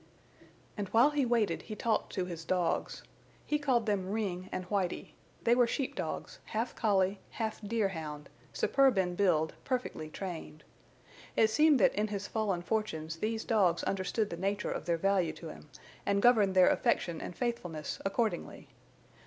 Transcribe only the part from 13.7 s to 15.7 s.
understood the nature of their value to him,